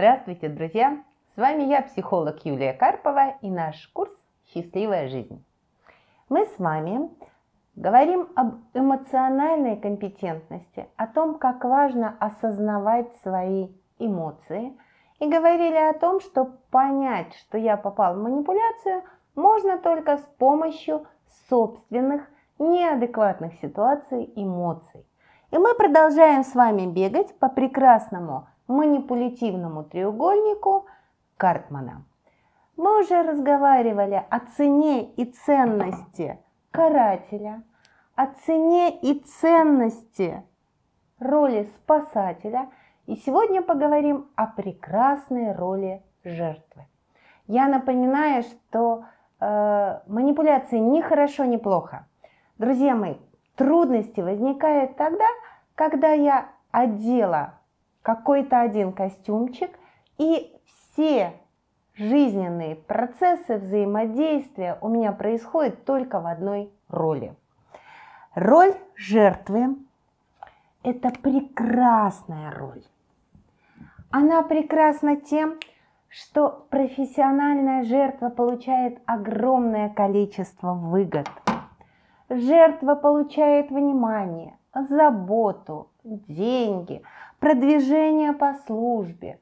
[0.00, 1.04] Здравствуйте, друзья!
[1.34, 4.10] С вами я, психолог Юлия Карпова и наш курс
[4.46, 5.44] «Счастливая жизнь».
[6.30, 7.10] Мы с вами
[7.76, 13.68] говорим об эмоциональной компетентности, о том, как важно осознавать свои
[13.98, 14.74] эмоции,
[15.18, 19.02] и говорили о том, что понять, что я попал в манипуляцию,
[19.34, 21.06] можно только с помощью
[21.50, 22.22] собственных
[22.58, 25.06] неадекватных ситуаций, эмоций.
[25.50, 30.86] И мы продолжаем с вами бегать по прекрасному манипулятивному треугольнику
[31.36, 32.04] Картмана.
[32.76, 36.38] Мы уже разговаривали о цене и ценности
[36.70, 37.62] карателя,
[38.14, 40.42] о цене и ценности
[41.18, 42.70] роли спасателя.
[43.06, 46.86] И сегодня поговорим о прекрасной роли жертвы.
[47.46, 49.04] Я напоминаю, что
[49.40, 52.06] э, манипуляции ни хорошо, ни плохо.
[52.58, 53.16] Друзья мои,
[53.56, 55.26] трудности возникают тогда,
[55.74, 57.59] когда я одела
[58.02, 59.70] какой-то один костюмчик,
[60.18, 61.34] и все
[61.94, 67.34] жизненные процессы взаимодействия у меня происходят только в одной роли.
[68.34, 69.76] Роль жертвы–
[70.82, 72.82] это прекрасная роль.
[74.10, 75.58] Она прекрасна тем,
[76.08, 81.28] что профессиональная жертва получает огромное количество выгод.
[82.28, 87.02] Жертва получает внимание, заботу, деньги,
[87.40, 89.38] продвижение по службе.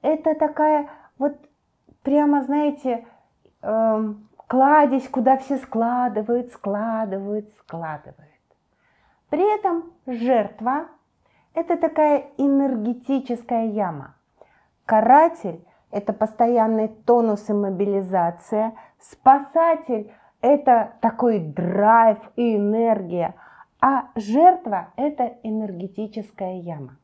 [0.00, 1.36] Это такая вот
[2.02, 3.04] прямо, знаете,
[3.62, 4.14] э,
[4.46, 8.30] кладезь, куда все складывают, складывают, складывают.
[9.28, 10.86] При этом жертва–
[11.54, 14.14] это такая энергетическая яма.
[14.86, 18.74] Каратель– это постоянный тонус и мобилизация.
[18.98, 23.34] Спасатель– это такой драйв и энергия–
[23.84, 26.98] а жертва– это энергетическая яма.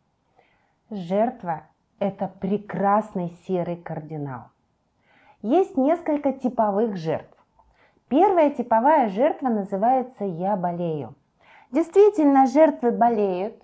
[0.90, 1.64] Жертва–
[1.98, 4.44] это прекрасный серый кардинал.
[5.42, 7.36] Есть несколько типовых жертв.
[8.08, 11.14] Первая типовая жертва называется «я болею».
[11.72, 13.62] Действительно, жертвы болеют,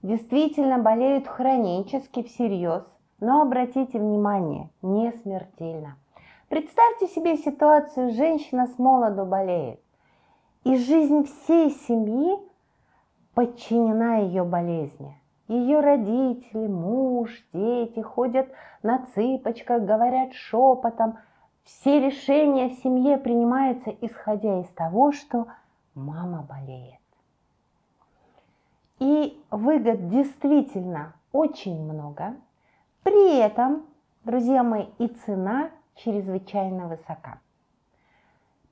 [0.00, 2.84] действительно болеют хронически, всерьез,
[3.20, 5.98] но обратите внимание, не смертельно.
[6.48, 9.80] Представьте себе ситуацию, женщина с молоду болеет,
[10.64, 12.38] и жизнь всей семьи
[13.34, 15.21] подчинена ее болезни.
[15.52, 18.48] Ее родители, муж, дети ходят
[18.82, 21.18] на цыпочках, говорят шепотом.
[21.64, 25.48] Все решения в семье принимаются, исходя из того, что
[25.94, 27.00] мама болеет.
[28.98, 32.34] И выгод действительно очень много.
[33.02, 33.84] При этом,
[34.24, 37.40] друзья мои, и цена чрезвычайно высока.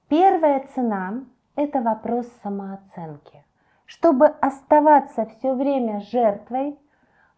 [0.09, 1.25] Первая цена–
[1.57, 3.45] это вопрос самооценки–
[3.91, 6.78] чтобы оставаться все время жертвой,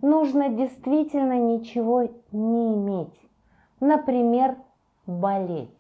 [0.03, 3.19] нужно действительно ничего не иметь.
[3.81, 4.57] Например,
[5.07, 5.75] болеть.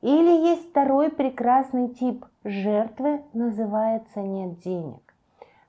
[0.00, 5.02] Или есть второй прекрасный тип жертвы, называется нет денег.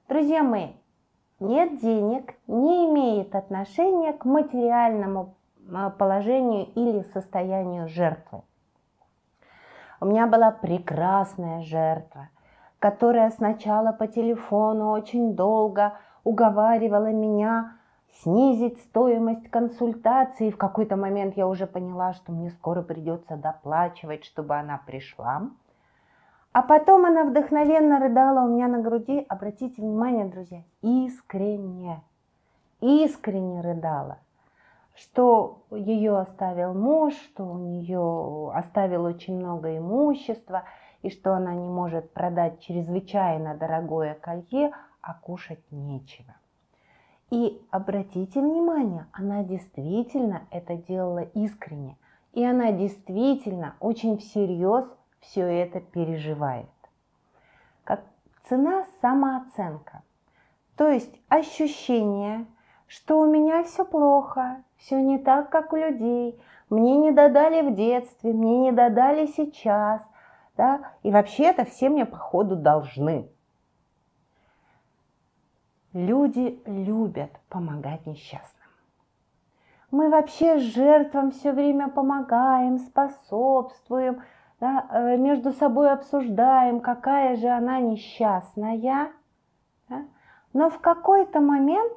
[0.08, 0.74] Друзья мои,
[1.40, 5.34] нет денег не имеет отношения к материальному
[5.74, 8.44] а, положению или состоянию жертвы.
[10.00, 12.30] У меня была прекрасная жертва–
[12.80, 17.74] которая сначала по телефону очень долго уговаривала меня
[18.22, 20.50] снизить стоимость консультации.
[20.50, 25.50] В какой-то момент я уже поняла, что мне скоро придется доплачивать, чтобы она пришла.
[26.52, 29.26] А потом она вдохновенно рыдала у меня на груди.
[29.30, 32.02] Обратите внимание, друзья, искренне,
[32.82, 34.18] искренне рыдала,
[34.96, 40.64] что ее оставил муж, что у нее оставил очень много имущества–
[41.02, 44.72] и что она не может продать чрезвычайно дорогое колье,
[45.02, 46.36] а кушать нечего.
[47.30, 51.98] И обратите внимание, она действительно это делала искренне,
[52.34, 54.86] и она действительно очень всерьез
[55.20, 56.70] все это переживает.
[57.84, 58.04] Как
[58.48, 60.02] цена самооценка,
[60.76, 62.46] то есть ощущение,
[62.88, 67.76] что у меня все плохо, все не так, как у людей, мне не додали в
[67.76, 70.02] детстве, мне не додали сейчас,
[70.60, 73.30] да, и вообще это все мне походу должны.
[75.94, 78.68] Люди любят помогать несчастным.
[79.90, 84.22] Мы вообще жертвам все время помогаем, способствуем,
[84.60, 89.14] да, э, между собой обсуждаем, какая же она несчастная.
[89.88, 90.02] Да?
[90.52, 91.94] Но в какой-то момент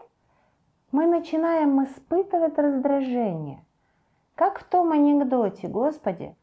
[0.93, 3.65] мы начинаем испытывать раздражение.
[4.37, 6.37] Как в том анекдоте, Господи,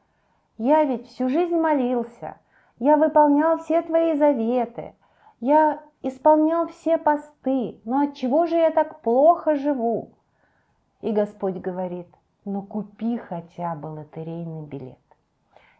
[0.59, 2.37] я ведь всю жизнь молился,
[2.79, 4.93] я выполнял все твои заветы,
[5.39, 10.11] я исполнял все посты, но от чего же я так плохо живу?
[11.01, 12.07] И Господь говорит,
[12.43, 14.97] ну купи хотя бы лотерейный билет.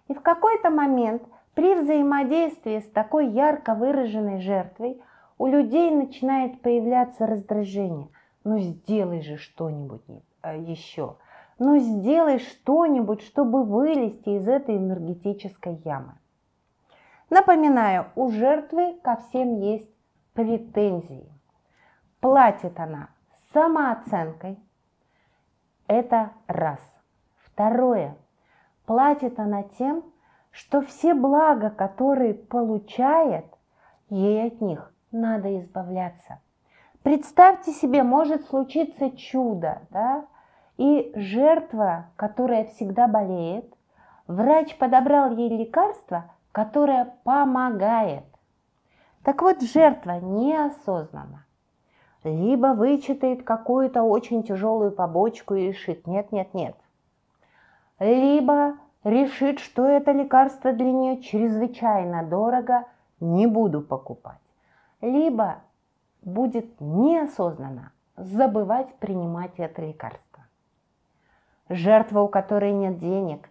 [0.08, 1.24] И в какой-то момент
[1.56, 5.02] при взаимодействии с такой ярко выраженной жертвой
[5.38, 8.08] у людей начинает появляться раздражение.
[8.46, 10.02] Ну сделай же что-нибудь
[10.42, 11.18] э, еще.
[11.60, 16.14] Ну сделай что-нибудь, чтобы вылезти из этой энергетической ямы.
[17.30, 19.90] Напоминаю, у жертвы ко всем есть
[20.34, 21.30] претензии.
[22.22, 23.10] Платит она
[23.54, 24.58] самооценкой.
[25.88, 26.80] Это раз.
[27.44, 28.16] Второе.
[28.86, 30.04] Платит она тем,
[30.52, 33.46] что все блага, которые получает,
[34.10, 36.40] ей от них надо избавляться.
[37.04, 40.26] Представьте себе, может случиться чудо, да?
[40.80, 43.66] И жертва, которая всегда болеет,
[44.28, 48.24] врач подобрал ей лекарство, которое помогает.
[49.24, 51.46] Так вот, жертва неосознанно
[52.24, 56.78] либо вычитает какую-то очень тяжелую побочку и решит «нет, нет, нет»,
[58.00, 62.86] либо решит, что это лекарство для нее чрезвычайно дорого,
[63.20, 64.40] не буду покупать,
[65.02, 65.58] либо
[66.22, 70.29] будет неосознанно забывать принимать это лекарство.
[71.70, 73.48] Жертва, у которой нет денег,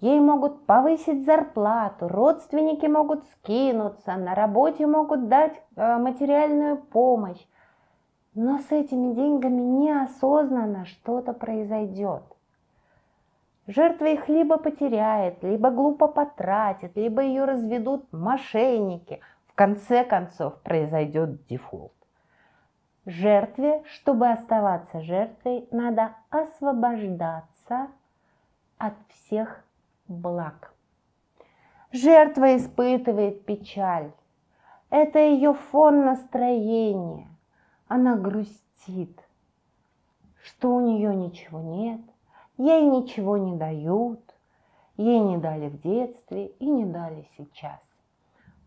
[0.00, 7.46] ей могут повысить зарплату, родственники могут скинуться, на работе могут дать э, материальную помощь,
[8.34, 12.22] но с этими деньгами неосознанно что-то произойдет.
[13.66, 19.20] Жертва их либо потеряет, либо глупо потратит, либо ее разведут мошенники.
[19.46, 21.92] В конце концов произойдет дефолт.
[23.06, 27.88] Жертве, чтобы оставаться жертвой, надо освобождаться
[28.78, 29.64] от всех
[30.08, 30.72] благ.
[31.92, 34.10] Жертва испытывает печаль.
[34.90, 37.28] Это ее фон настроения.
[37.88, 39.20] Она грустит,
[40.42, 42.00] что у нее ничего нет,
[42.56, 44.20] Ей ничего не дают,
[44.96, 47.80] ей не дали в детстве и не дали сейчас.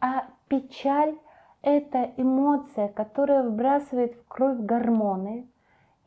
[0.02, 1.18] А печаль–
[1.62, 5.48] это эмоция, которая вбрасывает в кровь гормоны.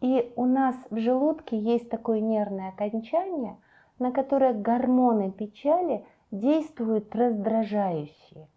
[0.00, 3.56] И у нас в желудке есть такое нервное окончание,
[3.98, 8.48] на которое гормоны печали действуют раздражающие.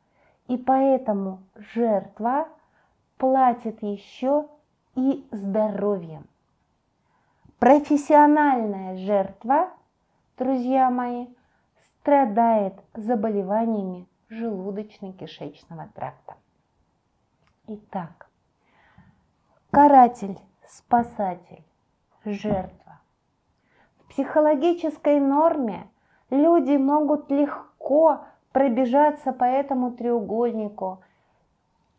[0.47, 2.47] И поэтому жертва
[3.17, 4.47] платит еще
[4.95, 6.27] и здоровьем.
[7.59, 9.69] Профессиональная жертва,
[10.37, 11.27] друзья мои,
[11.99, 16.35] страдает заболеваниями желудочно-кишечного тракта.
[17.65, 18.27] Итак,
[19.71, 20.37] каратель,
[20.67, 21.63] спасатель,
[22.25, 22.99] жертва.
[23.99, 25.87] В психологической норме
[26.29, 31.01] люди могут легко пробежаться по этому треугольнику,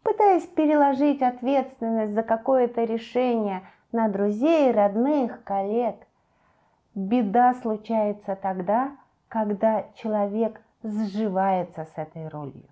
[0.03, 5.97] пытаясь переложить ответственность за какое-то решение на друзей, родных, коллег.
[6.95, 12.69] Беда случается тогда, когда человек сживается с этой ролью,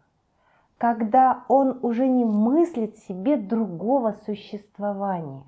[0.83, 5.45] когда он уже не мыслит себе другого существования.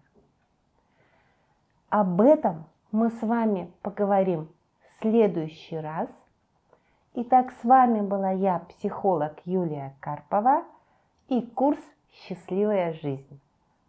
[1.89, 4.49] Об этом мы с вами поговорим
[4.87, 6.09] в следующий раз.
[7.15, 10.63] Итак, с вами была я, психолог Юлия Карпова
[11.27, 11.81] и курс
[12.13, 13.41] «Счастливая жизнь».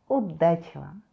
[0.07, 1.04] Удачи вам!